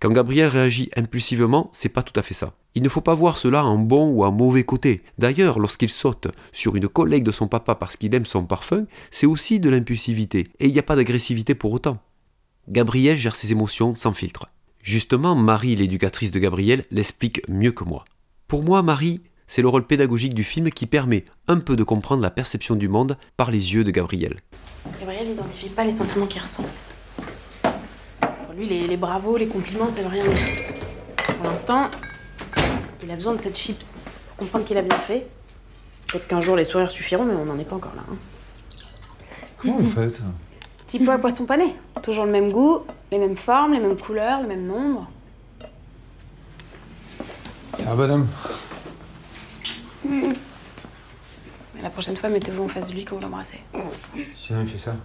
Quand 0.00 0.10
Gabriel 0.10 0.48
réagit 0.48 0.90
impulsivement, 0.96 1.70
c'est 1.72 1.88
pas 1.88 2.02
tout 2.02 2.18
à 2.18 2.22
fait 2.22 2.34
ça. 2.34 2.54
Il 2.74 2.82
ne 2.82 2.88
faut 2.88 3.00
pas 3.00 3.14
voir 3.14 3.38
cela 3.38 3.64
en 3.64 3.76
bon 3.78 4.08
ou 4.10 4.24
en 4.24 4.32
mauvais 4.32 4.64
côté. 4.64 5.02
D'ailleurs, 5.18 5.58
lorsqu'il 5.58 5.88
saute 5.88 6.28
sur 6.52 6.76
une 6.76 6.88
collègue 6.88 7.24
de 7.24 7.32
son 7.32 7.48
papa 7.48 7.74
parce 7.74 7.96
qu'il 7.96 8.14
aime 8.14 8.26
son 8.26 8.44
parfum, 8.44 8.86
c'est 9.10 9.26
aussi 9.26 9.60
de 9.60 9.68
l'impulsivité. 9.68 10.48
Et 10.60 10.66
il 10.66 10.72
n'y 10.72 10.78
a 10.78 10.84
pas 10.84 10.96
d'agressivité 10.96 11.54
pour 11.54 11.72
autant. 11.72 11.98
Gabriel 12.68 13.16
gère 13.16 13.34
ses 13.34 13.52
émotions 13.52 13.94
sans 13.94 14.12
filtre. 14.12 14.46
Justement, 14.82 15.34
Marie, 15.34 15.74
l'éducatrice 15.74 16.30
de 16.30 16.38
Gabriel, 16.38 16.84
l'explique 16.90 17.42
mieux 17.48 17.72
que 17.72 17.84
moi. 17.84 18.04
Pour 18.46 18.62
moi, 18.62 18.82
Marie, 18.82 19.20
c'est 19.46 19.62
le 19.62 19.68
rôle 19.68 19.86
pédagogique 19.86 20.34
du 20.34 20.44
film 20.44 20.70
qui 20.70 20.86
permet 20.86 21.24
un 21.48 21.58
peu 21.58 21.74
de 21.74 21.82
comprendre 21.82 22.22
la 22.22 22.30
perception 22.30 22.76
du 22.76 22.88
monde 22.88 23.18
par 23.36 23.50
les 23.50 23.74
yeux 23.74 23.82
de 23.82 23.90
Gabriel. 23.90 24.40
Gabriel 25.00 25.28
n'identifie 25.28 25.70
pas 25.70 25.84
les 25.84 25.90
sentiments 25.90 26.26
qu'il 26.26 26.42
ressent. 26.42 26.64
Lui, 28.58 28.66
les, 28.66 28.86
les 28.88 28.96
bravos, 28.96 29.36
les 29.36 29.46
compliments, 29.46 29.88
ça 29.88 30.02
veut 30.02 30.08
rien 30.08 30.24
dire. 30.24 30.38
Pour 31.36 31.44
l'instant, 31.44 31.90
il 33.02 33.10
a 33.10 33.14
besoin 33.14 33.34
de 33.34 33.40
cette 33.40 33.56
chips 33.56 34.02
pour 34.28 34.36
comprendre 34.38 34.64
qu'il 34.64 34.76
a 34.76 34.82
bien 34.82 34.98
fait. 34.98 35.26
Peut-être 36.08 36.26
qu'un 36.26 36.40
jour 36.40 36.56
les 36.56 36.64
sourires 36.64 36.90
suffiront, 36.90 37.24
mais 37.24 37.34
on 37.34 37.44
n'en 37.44 37.58
est 37.58 37.64
pas 37.64 37.76
encore 37.76 37.94
là. 37.94 38.02
hein. 38.10 38.16
Comment 39.58 39.76
vous 39.76 39.88
faites? 39.88 40.20
Petit 40.86 40.98
peu 40.98 41.10
à 41.12 41.18
poisson 41.18 41.44
pané. 41.46 41.76
Toujours 42.02 42.24
le 42.24 42.32
même 42.32 42.50
goût, 42.50 42.78
les 43.12 43.18
mêmes 43.18 43.36
formes, 43.36 43.74
les 43.74 43.80
mêmes 43.80 43.96
couleurs, 43.96 44.40
le 44.42 44.48
même 44.48 44.66
nombre. 44.66 45.08
C'est 47.74 47.86
un 47.86 47.94
bonhomme. 47.94 48.26
Mais 50.04 50.32
la 51.82 51.90
prochaine 51.90 52.16
fois, 52.16 52.28
mettez-vous 52.30 52.64
en 52.64 52.68
face 52.68 52.88
de 52.88 52.94
lui 52.94 53.04
quand 53.04 53.16
vous 53.16 53.22
l'embrassez. 53.22 53.60
Sinon, 54.32 54.62
il 54.62 54.66
fait 54.68 54.78
ça. 54.78 54.96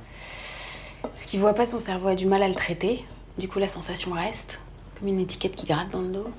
Ce 1.16 1.28
qu'il 1.28 1.40
voit 1.40 1.54
pas, 1.54 1.66
son 1.66 1.80
cerveau 1.80 2.08
a 2.08 2.16
du 2.16 2.26
mal 2.26 2.42
à 2.42 2.48
le 2.48 2.56
traiter. 2.56 3.04
Du 3.38 3.48
coup, 3.48 3.60
la 3.60 3.68
sensation 3.68 4.12
reste, 4.12 4.62
comme 4.98 5.08
une 5.08 5.20
étiquette 5.20 5.56
qui 5.56 5.66
gratte 5.66 5.90
dans 5.90 6.02
le 6.02 6.10
dos. 6.10 6.32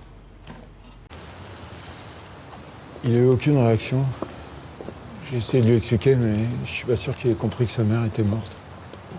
Il 3.03 3.15
a 3.17 3.19
eu 3.19 3.27
aucune 3.27 3.59
réaction. 3.59 4.05
J'ai 5.29 5.39
essayé 5.39 5.63
de 5.63 5.69
lui 5.69 5.77
expliquer, 5.77 6.15
mais 6.15 6.37
je 6.65 6.71
suis 6.71 6.87
pas 6.87 6.97
sûr 6.97 7.17
qu'il 7.17 7.33
ait 7.33 7.35
compris 7.35 7.67
que 7.67 7.73
sa 7.73 7.83
mère 7.83 8.05
était 8.05 8.23
morte. 8.23 8.57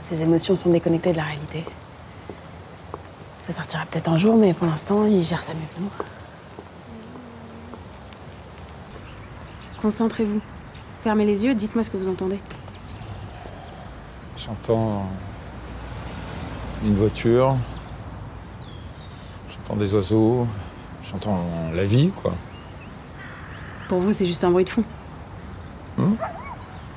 Ses 0.02 0.22
émotions 0.22 0.56
sont 0.56 0.70
déconnectées 0.70 1.12
de 1.12 1.18
la 1.18 1.24
réalité. 1.24 1.66
Ça 3.42 3.52
sortira 3.52 3.86
peut-être 3.86 4.10
un 4.10 4.18
jour, 4.18 4.38
mais 4.38 4.54
pour 4.54 4.68
l'instant, 4.68 5.06
il 5.06 5.22
gère 5.22 5.42
ça 5.42 5.54
mieux 5.54 5.68
que 5.76 5.82
nous. 5.82 5.92
Concentrez-vous. 9.82 10.42
Fermez 11.04 11.26
les 11.26 11.44
yeux, 11.46 11.54
dites-moi 11.54 11.84
ce 11.84 11.90
que 11.90 11.98
vous 11.98 12.08
entendez. 12.08 12.40
J'entends 14.38 15.06
une 16.86 16.96
voiture, 16.96 17.56
j'entends 19.50 19.76
des 19.76 19.94
oiseaux, 19.96 20.48
j'entends 21.10 21.44
la 21.74 21.84
vie, 21.84 22.12
quoi. 22.22 22.34
Pour 23.90 24.00
vous, 24.00 24.14
c'est 24.14 24.26
juste 24.26 24.44
un 24.44 24.52
bruit 24.52 24.66
de 24.66 24.70
fond. 24.70 24.84
Hmm 25.98 26.14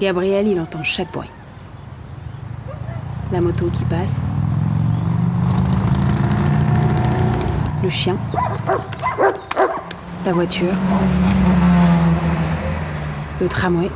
Gabriel, 0.00 0.46
il 0.46 0.60
entend 0.60 0.84
chaque 0.84 1.10
bruit. 1.12 1.30
La 3.32 3.40
moto 3.40 3.68
qui 3.70 3.84
passe. 3.84 4.20
Le 7.82 7.90
chien. 7.90 8.16
La 10.24 10.32
voiture. 10.32 10.74
Le 13.40 13.48
tramway. 13.48 13.90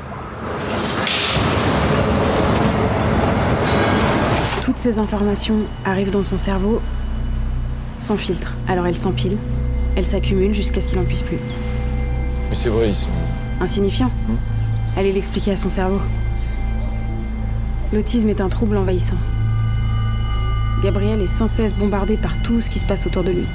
Toutes 4.63 4.79
ces 4.79 5.01
informations 5.01 5.67
arrivent 5.85 6.13
dans 6.13 6.23
son 6.23 6.39
cerveau 6.39 6.81
sans 7.99 8.17
filtre. 8.17 8.55
Alors 8.69 8.87
elles 8.87 8.97
s'empilent, 8.97 9.37
elles 9.97 10.07
s'accumulent 10.07 10.55
jusqu'à 10.55 10.81
ce 10.81 10.87
qu'il 10.87 10.99
n'en 10.99 11.05
puisse 11.05 11.23
plus. 11.23 11.39
Mais 12.49 12.55
c'est 12.55 12.69
vrai, 12.69 12.91
ils 12.91 12.95
sont. 12.95 13.11
Insignifiant. 13.61 14.13
Allez 14.97 15.11
l'expliquer 15.11 15.51
à 15.51 15.57
son 15.57 15.69
cerveau. 15.69 16.01
L'autisme 17.93 18.29
est 18.29 18.41
un 18.41 18.49
trouble 18.49 18.77
envahissant. 18.77 19.17
Gabriel 20.81 21.21
est 21.23 21.27
sans 21.27 21.49
cesse 21.49 21.75
bombardé 21.75 22.17
par 22.17 22.41
tout 22.45 22.61
ce 22.61 22.71
qui 22.71 22.79
se 22.79 22.87
passe 22.87 23.05
autour 23.05 23.25
de 23.25 23.33
lui. 23.33 23.47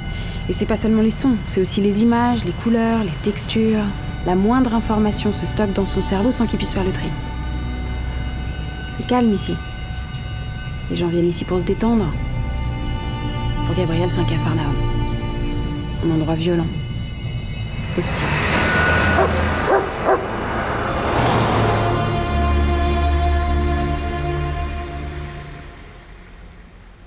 Et 0.50 0.52
c'est 0.52 0.66
pas 0.66 0.76
seulement 0.76 1.02
les 1.02 1.10
sons, 1.10 1.36
c'est 1.46 1.62
aussi 1.62 1.80
les 1.80 2.02
images, 2.02 2.44
les 2.44 2.52
couleurs, 2.52 3.02
les 3.02 3.30
textures. 3.30 3.84
La 4.26 4.34
moindre 4.34 4.74
information 4.74 5.32
se 5.32 5.46
stocke 5.46 5.72
dans 5.72 5.86
son 5.86 6.02
cerveau 6.02 6.30
sans 6.30 6.46
qu'il 6.46 6.58
puisse 6.58 6.72
faire 6.72 6.84
le 6.84 6.92
tri. 6.92 7.08
C'est 8.90 9.06
calme 9.06 9.32
ici. 9.32 9.54
Les 10.90 10.96
gens 10.96 11.06
viennent 11.08 11.28
ici 11.28 11.44
pour 11.44 11.60
se 11.60 11.64
détendre. 11.64 12.06
Pour 13.66 13.76
Gabriel, 13.76 14.10
c'est 14.10 14.20
un 14.20 14.24
capharnaüm. 14.24 14.72
Un 16.04 16.10
endroit 16.10 16.34
violent. 16.34 16.66
Hostile. 17.98 18.24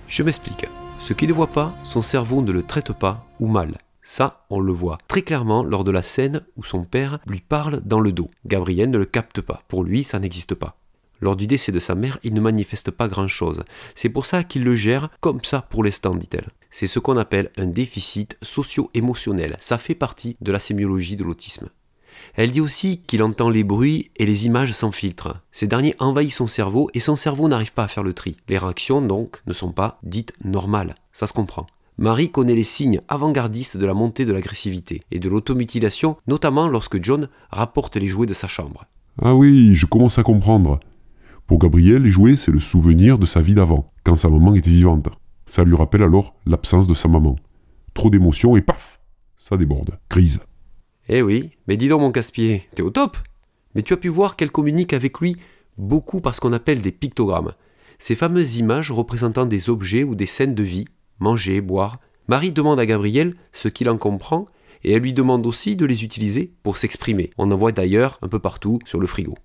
Je 0.07 0.23
m'explique. 0.23 0.67
Ce 0.99 1.13
qu'il 1.13 1.29
ne 1.29 1.33
voit 1.33 1.47
pas, 1.47 1.73
son 1.83 2.03
cerveau 2.03 2.41
ne 2.43 2.51
le 2.51 2.61
traite 2.61 2.93
pas 2.93 3.25
ou 3.39 3.47
mal. 3.47 3.79
Ça, 4.03 4.45
on 4.49 4.59
le 4.59 4.73
voit 4.73 4.99
très 5.07 5.23
clairement 5.23 5.63
lors 5.63 5.83
de 5.83 5.91
la 5.91 6.03
scène 6.03 6.41
où 6.57 6.63
son 6.63 6.83
père 6.83 7.19
lui 7.25 7.39
parle 7.39 7.81
dans 7.83 7.99
le 7.99 8.11
dos. 8.11 8.29
Gabriel 8.45 8.91
ne 8.91 8.97
le 8.99 9.05
capte 9.05 9.41
pas. 9.41 9.63
Pour 9.67 9.83
lui, 9.83 10.03
ça 10.03 10.19
n'existe 10.19 10.53
pas. 10.53 10.75
Lors 11.21 11.35
du 11.35 11.47
décès 11.47 11.71
de 11.71 11.79
sa 11.79 11.95
mère, 11.95 12.17
il 12.23 12.33
ne 12.33 12.41
manifeste 12.41 12.91
pas 12.91 13.07
grand-chose. 13.07 13.63
C'est 13.95 14.09
pour 14.09 14.25
ça 14.25 14.43
qu'il 14.43 14.63
le 14.63 14.75
gère 14.75 15.09
comme 15.21 15.43
ça 15.43 15.61
pour 15.69 15.83
l'instant, 15.83 16.15
dit-elle. 16.15 16.49
C'est 16.71 16.87
ce 16.87 16.99
qu'on 16.99 17.17
appelle 17.17 17.51
un 17.57 17.67
déficit 17.67 18.37
socio-émotionnel. 18.41 19.57
Ça 19.59 19.77
fait 19.77 19.95
partie 19.95 20.35
de 20.41 20.51
la 20.51 20.59
sémiologie 20.59 21.15
de 21.15 21.23
l'autisme. 21.23 21.69
Elle 22.35 22.51
dit 22.51 22.61
aussi 22.61 23.01
qu'il 23.05 23.23
entend 23.23 23.49
les 23.49 23.63
bruits 23.63 24.11
et 24.17 24.25
les 24.25 24.45
images 24.45 24.73
sans 24.73 24.91
filtre. 24.91 25.37
Ces 25.51 25.67
derniers 25.67 25.95
envahissent 25.99 26.37
son 26.37 26.47
cerveau 26.47 26.89
et 26.93 26.99
son 26.99 27.15
cerveau 27.15 27.47
n'arrive 27.47 27.73
pas 27.73 27.83
à 27.83 27.87
faire 27.87 28.03
le 28.03 28.13
tri. 28.13 28.37
Les 28.47 28.57
réactions, 28.57 29.01
donc, 29.01 29.41
ne 29.47 29.53
sont 29.53 29.71
pas 29.71 29.99
dites 30.03 30.33
normales. 30.43 30.95
Ça 31.13 31.27
se 31.27 31.33
comprend. 31.33 31.67
Marie 31.97 32.31
connaît 32.31 32.55
les 32.55 32.63
signes 32.63 33.01
avant-gardistes 33.09 33.77
de 33.77 33.85
la 33.85 33.93
montée 33.93 34.25
de 34.25 34.33
l'agressivité 34.33 35.03
et 35.11 35.19
de 35.19 35.29
l'automutilation, 35.29 36.17
notamment 36.25 36.67
lorsque 36.67 37.03
John 37.03 37.29
rapporte 37.51 37.95
les 37.97 38.07
jouets 38.07 38.27
de 38.27 38.33
sa 38.33 38.47
chambre. 38.47 38.85
Ah 39.21 39.35
oui, 39.35 39.75
je 39.75 39.85
commence 39.85 40.17
à 40.17 40.23
comprendre. 40.23 40.79
Pour 41.51 41.59
Gabriel, 41.59 42.03
les 42.03 42.11
jouets, 42.11 42.37
c'est 42.37 42.53
le 42.53 42.61
souvenir 42.61 43.17
de 43.17 43.25
sa 43.25 43.41
vie 43.41 43.55
d'avant, 43.55 43.91
quand 44.05 44.15
sa 44.15 44.29
maman 44.29 44.55
était 44.55 44.69
vivante. 44.69 45.09
Ça 45.45 45.65
lui 45.65 45.75
rappelle 45.75 46.01
alors 46.01 46.33
l'absence 46.45 46.87
de 46.87 46.93
sa 46.93 47.09
maman. 47.09 47.35
Trop 47.93 48.09
d'émotions 48.09 48.55
et 48.55 48.61
paf 48.61 49.01
Ça 49.37 49.57
déborde. 49.57 49.99
Crise. 50.07 50.39
Eh 51.09 51.21
oui, 51.21 51.49
mais 51.67 51.75
dis 51.75 51.89
donc 51.89 51.99
mon 51.99 52.13
casse-pied, 52.13 52.69
t'es 52.73 52.81
au 52.81 52.89
top 52.89 53.17
Mais 53.75 53.81
tu 53.81 53.91
as 53.91 53.97
pu 53.97 54.07
voir 54.07 54.37
qu'elle 54.37 54.49
communique 54.49 54.93
avec 54.93 55.19
lui 55.19 55.35
beaucoup 55.77 56.21
par 56.21 56.35
ce 56.35 56.39
qu'on 56.39 56.53
appelle 56.53 56.81
des 56.81 56.93
pictogrammes. 56.93 57.51
Ces 57.99 58.15
fameuses 58.15 58.55
images 58.55 58.89
représentant 58.89 59.45
des 59.45 59.69
objets 59.69 60.05
ou 60.05 60.15
des 60.15 60.27
scènes 60.27 60.55
de 60.55 60.63
vie, 60.63 60.85
manger, 61.19 61.59
boire. 61.59 61.99
Marie 62.29 62.53
demande 62.53 62.79
à 62.79 62.85
Gabriel 62.85 63.35
ce 63.51 63.67
qu'il 63.67 63.89
en 63.89 63.97
comprend 63.97 64.47
et 64.85 64.93
elle 64.93 65.01
lui 65.01 65.11
demande 65.11 65.45
aussi 65.45 65.75
de 65.75 65.85
les 65.85 66.05
utiliser 66.05 66.53
pour 66.63 66.77
s'exprimer. 66.77 67.29
On 67.37 67.51
en 67.51 67.57
voit 67.57 67.73
d'ailleurs 67.73 68.19
un 68.21 68.29
peu 68.29 68.39
partout 68.39 68.79
sur 68.85 69.01
le 69.01 69.07
frigo. 69.07 69.35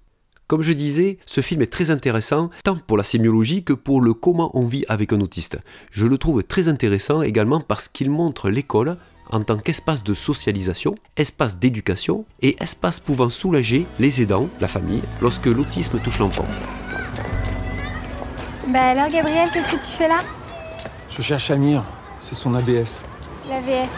Comme 0.49 0.63
je 0.63 0.73
disais, 0.73 1.19
ce 1.27 1.41
film 1.41 1.63
est 1.63 1.73
très 1.73 1.91
intéressant 1.91 2.51
tant 2.63 2.77
pour 2.77 2.97
la 2.97 3.03
sémiologie 3.03 3.65
que 3.65 3.73
pour 3.73 4.01
le 4.01 4.15
comment 4.15 4.53
on 4.55 4.65
vit 4.65 4.85
avec 4.89 5.13
un 5.13 5.21
autiste. 5.21 5.59
Je 5.91 6.07
le 6.07 6.19
trouve 6.19 6.45
très 6.45 6.69
intéressant 6.69 7.21
également 7.23 7.61
parce 7.61 7.89
qu'il 7.89 8.11
montre 8.11 8.49
l'école 8.49 8.97
en 9.33 9.43
tant 9.43 9.57
qu'espace 9.57 10.05
de 10.05 10.15
socialisation, 10.15 10.95
espace 11.17 11.59
d'éducation 11.59 12.27
et 12.43 12.55
espace 12.61 13.01
pouvant 13.01 13.29
soulager 13.29 13.87
les 13.99 14.23
aidants, 14.23 14.49
la 14.61 14.69
famille, 14.69 15.03
lorsque 15.21 15.47
l'autisme 15.47 15.99
touche 15.99 16.21
l'enfant. 16.21 16.47
Bah 18.69 18.91
alors 18.91 19.11
Gabriel, 19.11 19.49
qu'est-ce 19.53 19.69
que 19.69 19.85
tu 19.85 19.91
fais 19.91 20.07
là? 20.07 20.19
Je 21.11 21.23
cherche 21.23 21.51
Amir, 21.51 21.83
c'est 22.21 22.37
son 22.37 22.55
ABS. 22.55 23.01
L'AVS. 23.49 23.91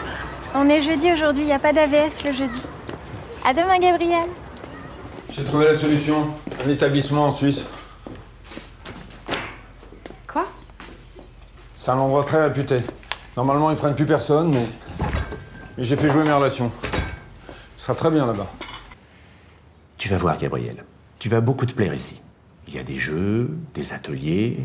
On 0.55 0.67
est 0.67 0.81
jeudi 0.81 1.11
aujourd'hui, 1.11 1.43
il 1.43 1.47
n'y 1.47 1.53
a 1.53 1.59
pas 1.59 1.73
d'AVS 1.73 2.23
le 2.25 2.31
jeudi. 2.31 2.61
À 3.45 3.53
demain 3.53 3.77
Gabriel. 3.77 4.27
J'ai 5.29 5.43
trouvé 5.43 5.65
la 5.65 5.75
solution. 5.75 6.27
Un 6.65 6.69
établissement 6.69 7.25
en 7.25 7.31
Suisse. 7.31 7.65
Quoi? 10.27 10.45
C'est 11.75 11.91
un 11.91 11.97
endroit 11.97 12.23
très 12.23 12.43
réputé. 12.47 12.81
Normalement, 13.37 13.69
ils 13.69 13.77
prennent 13.77 13.95
plus 13.95 14.05
personne, 14.05 14.51
mais, 14.51 14.65
mais 15.77 15.83
j'ai 15.83 15.95
fait 15.95 16.09
jouer 16.09 16.23
mes 16.23 16.33
relations. 16.33 16.71
Ce 17.77 17.85
sera 17.85 17.95
très 17.95 18.09
bien 18.09 18.25
là-bas. 18.25 18.51
Tu 19.97 20.09
vas 20.09 20.17
voir, 20.17 20.37
Gabriel. 20.37 20.83
Tu 21.19 21.29
vas 21.29 21.41
beaucoup 21.41 21.65
te 21.65 21.73
plaire 21.73 21.93
ici. 21.93 22.19
Il 22.67 22.75
y 22.75 22.79
a 22.79 22.83
des 22.83 22.97
jeux, 22.97 23.55
des 23.73 23.93
ateliers, 23.93 24.59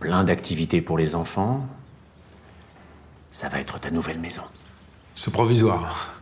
plein 0.00 0.24
d'activités 0.24 0.80
pour 0.80 0.96
les 0.96 1.14
enfants. 1.14 1.66
Ça 3.30 3.48
va 3.48 3.58
être 3.58 3.80
ta 3.80 3.90
nouvelle 3.90 4.20
maison. 4.20 4.42
C'est 5.14 5.32
provisoire. 5.32 6.14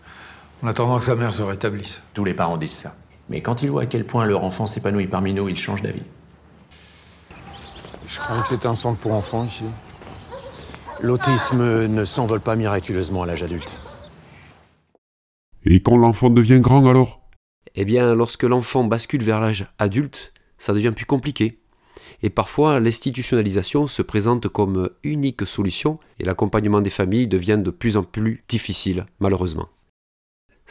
En 0.63 0.69
attendant 0.69 0.99
que 0.99 1.05
sa 1.05 1.15
mère 1.15 1.33
se 1.33 1.43
rétablisse. 1.43 2.03
Tous 2.15 2.25
les 2.25 2.35
parents 2.35 2.57
disent 2.57 2.73
ça. 2.73 2.95
Mais 3.31 3.41
quand 3.41 3.63
ils 3.63 3.71
voient 3.71 3.83
à 3.83 3.87
quel 3.87 4.05
point 4.05 4.27
leur 4.27 4.43
enfant 4.43 4.67
s'épanouit 4.67 5.07
parmi 5.07 5.33
nous, 5.33 5.49
ils 5.49 5.57
changent 5.57 5.83
d'avis. 5.83 6.03
Je 8.09 8.19
croyais 8.19 8.43
que 8.43 8.49
c'était 8.49 8.67
un 8.67 8.75
centre 8.75 8.99
pour 8.99 9.15
enfants 9.15 9.45
ici. 9.45 9.65
L'autisme 11.01 11.87
ne 11.87 12.05
s'envole 12.05 12.41
pas 12.41 12.57
miraculeusement 12.57 13.23
à 13.23 13.27
l'âge 13.27 13.45
adulte. 13.45 13.81
Et 15.65 15.81
quand 15.81 15.97
l'enfant 15.97 16.29
devient 16.29 16.61
grand 16.61 16.87
alors? 16.89 17.21
Eh 17.77 17.85
bien, 17.85 18.17
lorsque 18.17 18.43
l'enfant 18.43 18.83
bascule 18.83 19.23
vers 19.23 19.41
l'âge 19.41 19.67
adulte, 19.79 20.35
ça 20.59 20.73
devient 20.73 20.93
plus 20.95 21.07
compliqué. 21.07 21.61
Et 22.23 22.31
parfois, 22.31 22.81
l'institutionnalisation 22.81 23.87
se 23.87 24.03
présente 24.03 24.49
comme 24.49 24.91
unique 25.05 25.47
solution 25.47 26.01
et 26.19 26.25
l'accompagnement 26.25 26.81
des 26.81 26.91
familles 26.91 27.29
devient 27.29 27.61
de 27.63 27.71
plus 27.71 27.97
en 27.97 28.03
plus 28.03 28.43
difficile, 28.49 29.07
malheureusement. 29.21 29.69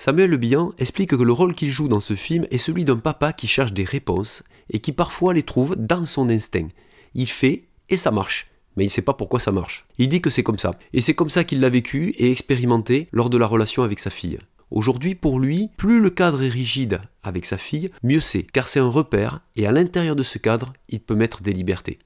Samuel 0.01 0.29
Le 0.29 0.37
Bihan 0.37 0.71
explique 0.77 1.09
que 1.09 1.21
le 1.21 1.33
rôle 1.33 1.53
qu'il 1.53 1.67
joue 1.67 1.89
dans 1.89 1.99
ce 1.99 2.15
film 2.15 2.47
est 2.51 2.57
celui 2.57 2.85
d'un 2.85 2.95
papa 2.95 3.33
qui 3.33 3.47
cherche 3.47 3.73
des 3.73 3.83
réponses 3.83 4.43
et 4.69 4.79
qui 4.79 4.93
parfois 4.93 5.33
les 5.33 5.43
trouve 5.43 5.75
dans 5.75 6.05
son 6.05 6.29
instinct. 6.29 6.69
Il 7.15 7.27
fait 7.27 7.65
et 7.89 7.97
ça 7.97 8.09
marche, 8.09 8.49
mais 8.77 8.85
il 8.85 8.87
ne 8.87 8.91
sait 8.91 9.01
pas 9.01 9.13
pourquoi 9.13 9.41
ça 9.41 9.51
marche. 9.51 9.85
Il 9.97 10.07
dit 10.07 10.21
que 10.21 10.29
c'est 10.29 10.41
comme 10.41 10.57
ça. 10.57 10.79
Et 10.93 11.01
c'est 11.01 11.15
comme 11.15 11.29
ça 11.29 11.43
qu'il 11.43 11.59
l'a 11.59 11.67
vécu 11.67 12.11
et 12.17 12.31
expérimenté 12.31 13.09
lors 13.11 13.29
de 13.29 13.37
la 13.37 13.45
relation 13.45 13.83
avec 13.83 13.99
sa 13.99 14.09
fille. 14.09 14.39
Aujourd'hui, 14.71 15.15
pour 15.15 15.37
lui, 15.37 15.69
plus 15.75 15.99
le 15.99 16.11
cadre 16.11 16.43
est 16.43 16.47
rigide 16.47 17.01
avec 17.21 17.45
sa 17.45 17.57
fille, 17.57 17.91
mieux 18.01 18.21
c'est, 18.21 18.43
car 18.43 18.69
c'est 18.69 18.79
un 18.79 18.87
repère, 18.87 19.41
et 19.57 19.67
à 19.67 19.73
l'intérieur 19.73 20.15
de 20.15 20.23
ce 20.23 20.37
cadre, 20.37 20.71
il 20.87 21.01
peut 21.01 21.15
mettre 21.15 21.41
des 21.41 21.51
libertés. 21.51 21.99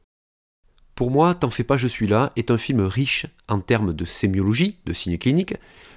Pour 0.96 1.10
moi, 1.10 1.34
T'en 1.36 1.50
fais 1.50 1.64
pas, 1.64 1.78
je 1.78 1.88
suis 1.88 2.08
là 2.08 2.32
est 2.36 2.52
un 2.52 2.58
film 2.58 2.82
riche 2.82 3.28
en 3.48 3.60
termes 3.60 3.94
de 3.94 4.06
sémiologie, 4.06 4.78
de 4.86 4.94
signes 4.94 5.18
cliniques, 5.18 5.56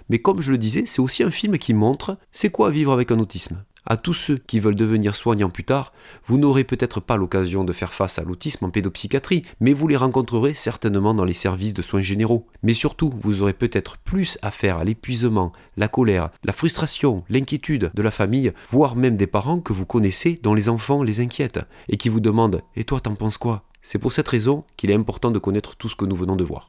mais 0.08 0.18
comme 0.18 0.40
je 0.40 0.52
le 0.52 0.58
disais, 0.58 0.84
c'est 0.86 1.00
aussi 1.00 1.22
un 1.22 1.30
film 1.30 1.58
qui 1.58 1.74
montre 1.74 2.18
c'est 2.32 2.50
quoi 2.50 2.70
vivre 2.70 2.92
avec 2.92 3.10
un 3.10 3.18
autisme. 3.18 3.64
À 3.88 3.96
tous 3.96 4.14
ceux 4.14 4.36
qui 4.36 4.58
veulent 4.58 4.74
devenir 4.74 5.14
soignants 5.14 5.48
plus 5.48 5.62
tard, 5.62 5.92
vous 6.24 6.38
n'aurez 6.38 6.64
peut-être 6.64 6.98
pas 6.98 7.16
l'occasion 7.16 7.62
de 7.62 7.72
faire 7.72 7.94
face 7.94 8.18
à 8.18 8.24
l'autisme 8.24 8.64
en 8.64 8.70
pédopsychiatrie, 8.70 9.44
mais 9.60 9.72
vous 9.72 9.86
les 9.86 9.96
rencontrerez 9.96 10.54
certainement 10.54 11.14
dans 11.14 11.24
les 11.24 11.32
services 11.32 11.72
de 11.72 11.82
soins 11.82 12.00
généraux. 12.00 12.48
Mais 12.64 12.74
surtout, 12.74 13.14
vous 13.20 13.42
aurez 13.42 13.52
peut-être 13.52 13.96
plus 13.98 14.38
affaire 14.42 14.78
à 14.78 14.84
l'épuisement, 14.84 15.52
la 15.76 15.86
colère, 15.86 16.30
la 16.42 16.52
frustration, 16.52 17.22
l'inquiétude 17.28 17.92
de 17.94 18.02
la 18.02 18.10
famille, 18.10 18.52
voire 18.68 18.96
même 18.96 19.16
des 19.16 19.28
parents 19.28 19.60
que 19.60 19.72
vous 19.72 19.86
connaissez 19.86 20.36
dont 20.42 20.54
les 20.54 20.68
enfants 20.68 21.04
les 21.04 21.20
inquiètent, 21.20 21.64
et 21.88 21.96
qui 21.96 22.08
vous 22.08 22.20
demandent 22.20 22.62
Et 22.74 22.82
toi, 22.82 22.98
t'en 22.98 23.14
penses 23.14 23.38
quoi? 23.38 23.62
C'est 23.82 24.00
pour 24.00 24.10
cette 24.10 24.26
raison 24.26 24.64
qu'il 24.76 24.90
est 24.90 24.94
important 24.94 25.30
de 25.30 25.38
connaître 25.38 25.76
tout 25.76 25.88
ce 25.88 25.94
que 25.94 26.06
nous 26.06 26.16
venons 26.16 26.34
de 26.34 26.42
voir. 26.42 26.68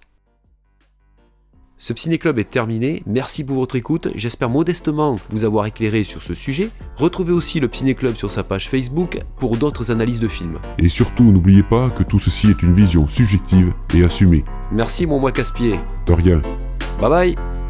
Ce 1.80 1.94
Ciné-Club 1.96 2.40
est 2.40 2.50
terminé, 2.50 3.04
merci 3.06 3.44
pour 3.44 3.58
votre 3.58 3.76
écoute, 3.76 4.08
j'espère 4.16 4.50
modestement 4.50 5.20
vous 5.30 5.46
avoir 5.46 5.68
éclairé 5.68 6.04
sur 6.04 6.24
ce 6.24 6.34
sujet. 6.34 6.72
Retrouvez 6.96 7.34
aussi 7.34 7.60
le 7.60 7.70
Ciné-Club 7.72 8.16
sur 8.16 8.32
sa 8.32 8.42
page 8.42 8.68
Facebook 8.68 9.20
pour 9.38 9.58
d'autres 9.58 9.92
analyses 9.92 10.20
de 10.20 10.28
films. 10.28 10.58
Et 10.80 10.90
surtout, 10.90 11.32
n'oubliez 11.32 11.62
pas 11.62 11.92
que 11.92 12.02
tout 12.02 12.18
ceci 12.18 12.50
est 12.50 12.64
une 12.64 12.74
vision 12.74 13.08
subjective 13.08 13.74
et 13.94 14.04
assumée. 14.04 14.44
Merci 14.72 15.06
mon 15.06 15.20
moi 15.20 15.32
casse-pied. 15.32 15.80
De 16.08 16.14
rien. 16.14 16.42
Bye 17.00 17.36
bye 17.36 17.67